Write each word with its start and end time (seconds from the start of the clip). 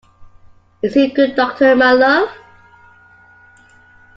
Is 0.81 0.95
he 0.95 1.11
a 1.11 1.13
good 1.13 1.35
doctor, 1.35 1.75
my 1.75 1.91
love? 1.91 2.29